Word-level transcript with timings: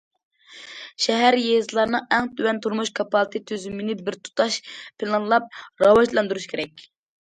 شەھەر، 1.05 1.37
يېزىلارنىڭ 1.41 2.07
ئەڭ 2.17 2.31
تۆۋەن 2.41 2.61
تۇرمۇش 2.65 2.93
كاپالىتى 3.01 3.45
تۈزۈمىنى 3.53 4.01
بىر 4.03 4.21
تۇتاش 4.27 4.61
پىلانلاپ 4.83 5.59
راۋاجلاندۇرۇش 5.89 6.55
كېرەك. 6.55 6.89